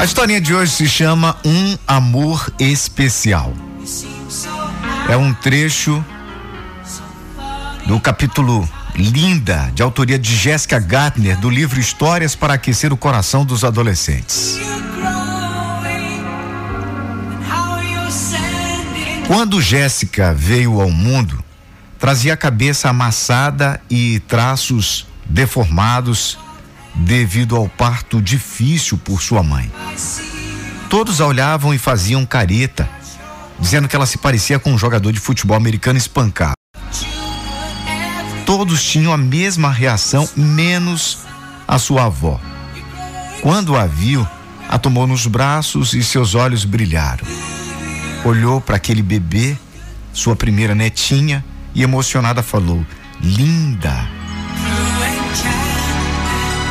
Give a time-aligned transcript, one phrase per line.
[0.00, 3.52] A historinha de hoje se chama Um Amor Especial.
[5.10, 6.02] É um trecho
[7.86, 13.44] do capítulo Linda, de autoria de Jéssica Gartner, do livro Histórias para Aquecer o Coração
[13.44, 14.58] dos Adolescentes.
[19.26, 21.44] Quando Jéssica veio ao mundo,
[21.98, 26.38] trazia a cabeça amassada e traços deformados
[26.94, 29.70] devido ao parto difícil por sua mãe.
[30.88, 32.88] Todos a olhavam e faziam careta,
[33.58, 36.54] dizendo que ela se parecia com um jogador de futebol americano espancado.
[38.44, 41.18] Todos tinham a mesma reação, menos
[41.68, 42.40] a sua avó.
[43.40, 44.26] Quando a viu,
[44.68, 47.24] a tomou nos braços e seus olhos brilharam.
[48.24, 49.56] Olhou para aquele bebê,
[50.12, 52.84] sua primeira netinha, e emocionada falou:
[53.20, 54.19] Linda!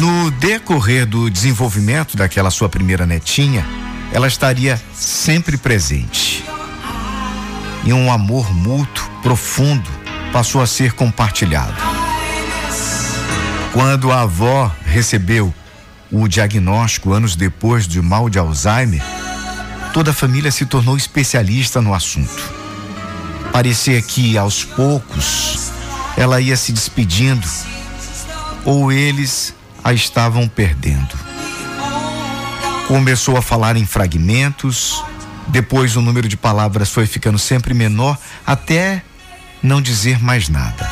[0.00, 3.66] No decorrer do desenvolvimento daquela sua primeira netinha,
[4.10, 6.42] ela estaria sempre presente.
[7.84, 9.90] E um amor mútuo, profundo,
[10.32, 11.76] passou a ser compartilhado.
[13.74, 15.52] Quando a avó recebeu
[16.10, 19.02] o diagnóstico anos depois de mal de Alzheimer,
[19.92, 22.50] toda a família se tornou especialista no assunto.
[23.52, 25.70] Parecia que aos poucos
[26.16, 27.46] ela ia se despedindo,
[28.64, 31.18] ou eles a estavam perdendo.
[32.86, 35.02] Começou a falar em fragmentos,
[35.48, 39.02] depois o número de palavras foi ficando sempre menor, até
[39.62, 40.90] não dizer mais nada.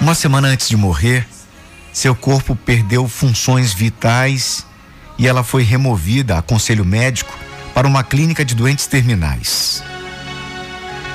[0.00, 1.26] Uma semana antes de morrer,
[1.92, 4.66] seu corpo perdeu funções vitais
[5.18, 7.36] e ela foi removida a conselho médico
[7.74, 9.82] para uma clínica de doentes terminais.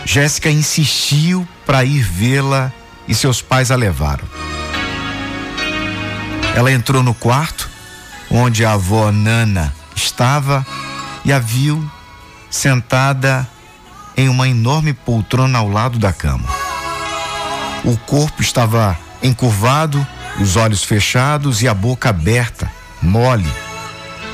[0.05, 2.71] Jéssica insistiu para ir vê-la
[3.07, 4.25] e seus pais a levaram.
[6.55, 7.69] Ela entrou no quarto
[8.29, 10.65] onde a avó Nana estava
[11.23, 11.89] e a viu
[12.49, 13.47] sentada
[14.15, 16.47] em uma enorme poltrona ao lado da cama.
[17.83, 20.05] O corpo estava encurvado,
[20.39, 23.51] os olhos fechados e a boca aberta, mole.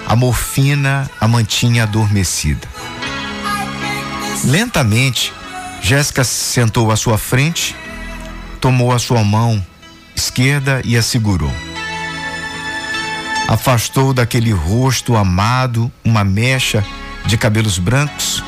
[0.08, 2.68] A morfina a mantinha adormecida.
[4.46, 5.34] Lentamente,
[5.82, 7.76] Jéssica sentou à sua frente,
[8.62, 9.64] tomou a sua mão
[10.16, 11.67] esquerda e a segurou
[13.48, 16.84] afastou daquele rosto amado uma mecha
[17.26, 18.44] de cabelos brancos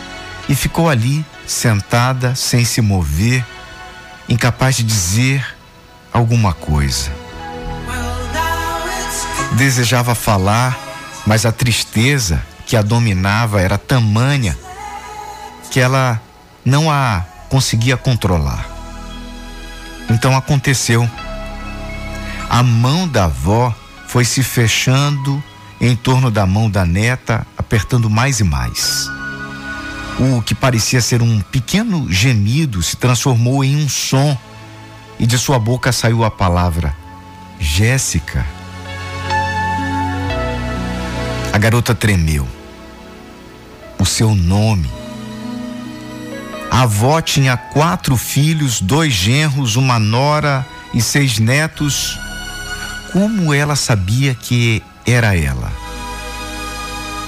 [0.47, 3.45] e ficou ali, sentada, sem se mover,
[4.27, 5.55] incapaz de dizer
[6.11, 7.11] alguma coisa.
[9.53, 10.77] Desejava falar,
[11.25, 14.57] mas a tristeza que a dominava era tamanha
[15.71, 16.21] que ela
[16.65, 18.67] não a conseguia controlar.
[20.09, 21.09] Então aconteceu.
[22.49, 23.73] A mão da avó
[24.09, 25.41] foi se fechando
[25.79, 29.07] em torno da mão da neta, apertando mais e mais.
[30.19, 34.35] O que parecia ser um pequeno gemido se transformou em um som
[35.19, 36.95] e de sua boca saiu a palavra
[37.59, 38.43] Jéssica.
[41.53, 42.47] A garota tremeu.
[43.99, 44.89] O seu nome.
[46.71, 50.65] A avó tinha quatro filhos, dois genros, uma nora
[50.95, 52.17] e seis netos
[53.11, 55.71] como ela sabia que era ela.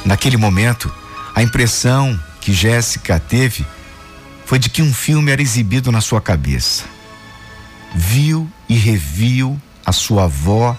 [0.06, 0.94] Naquele momento,
[1.36, 3.66] a impressão que Jéssica teve
[4.46, 6.84] foi de que um filme era exibido na sua cabeça.
[7.94, 10.78] Viu e reviu a sua avó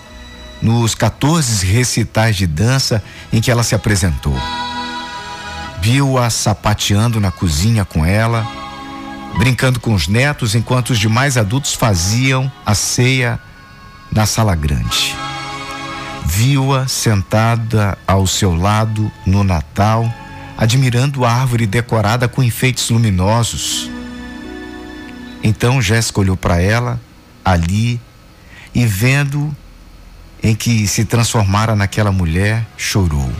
[0.60, 3.02] nos 14 recitais de dança
[3.32, 4.36] em que ela se apresentou.
[5.80, 8.46] Viu-a sapateando na cozinha com ela,
[9.36, 13.40] brincando com os netos enquanto os demais adultos faziam a ceia
[14.12, 15.16] na sala grande.
[16.24, 20.12] Viu-a sentada ao seu lado no Natal,
[20.56, 23.90] admirando a árvore decorada com enfeites luminosos.
[25.42, 27.00] Então Jéssica olhou para ela,
[27.44, 28.00] ali,
[28.74, 29.54] e vendo
[30.42, 33.30] em que se transformara naquela mulher, chorou.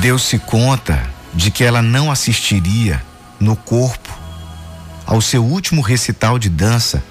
[0.00, 3.02] Deu-se conta de que ela não assistiria
[3.38, 4.10] no corpo
[5.06, 7.02] ao seu último recital de dança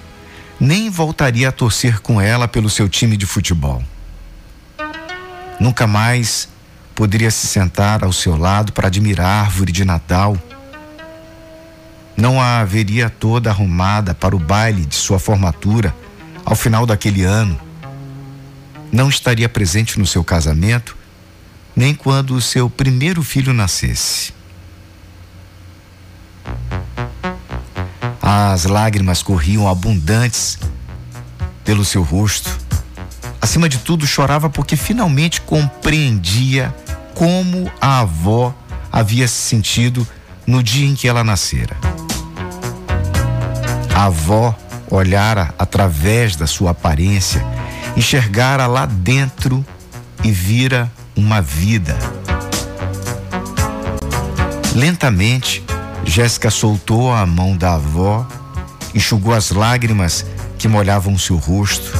[0.62, 3.82] nem voltaria a torcer com ela pelo seu time de futebol.
[5.58, 6.48] Nunca mais
[6.94, 10.38] poderia se sentar ao seu lado para admirar a árvore de Natal.
[12.16, 15.92] Não a haveria toda arrumada para o baile de sua formatura
[16.44, 17.60] ao final daquele ano.
[18.92, 20.96] Não estaria presente no seu casamento,
[21.74, 24.32] nem quando o seu primeiro filho nascesse.
[28.34, 30.58] As lágrimas corriam abundantes
[31.62, 32.48] pelo seu rosto.
[33.42, 36.74] acima de tudo, chorava porque finalmente compreendia
[37.14, 38.54] como a avó
[38.90, 40.08] havia se sentido
[40.46, 41.76] no dia em que ela nascera.
[43.94, 44.58] A avó
[44.88, 47.44] olhara através da sua aparência,
[47.94, 49.62] enxergara lá dentro
[50.24, 51.98] e vira uma vida.
[54.74, 55.62] Lentamente,
[56.04, 58.26] Jéssica soltou a mão da avó,
[58.94, 60.26] enxugou as lágrimas
[60.58, 61.92] que molhavam seu rosto,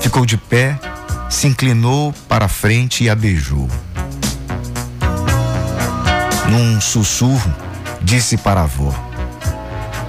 [0.00, 0.78] ficou de pé,
[1.28, 3.68] se inclinou para a frente e a beijou.
[6.48, 7.54] Num sussurro,
[8.00, 8.94] disse para a avó: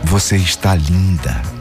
[0.03, 1.58] Você está linda.